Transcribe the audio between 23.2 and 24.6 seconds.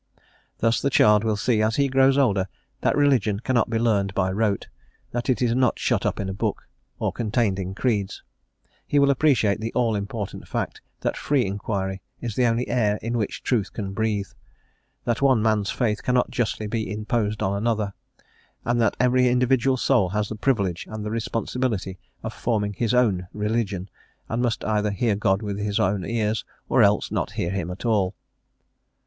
religion, and